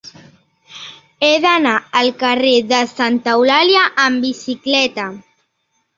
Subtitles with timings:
[1.27, 5.07] He d'anar al carrer de Santa Eulàlia amb bicicleta.